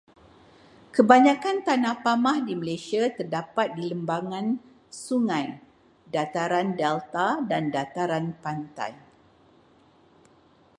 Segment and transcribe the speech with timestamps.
[0.93, 4.45] Kebanyakan tanah pamah di Malaysia terdapat di lembangan
[5.05, 5.47] sungai,
[6.13, 8.91] dataran, delta dan dataran pantai.